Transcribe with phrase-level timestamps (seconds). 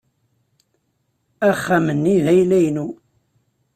[1.49, 2.87] Axxam-nni d ayla-inu.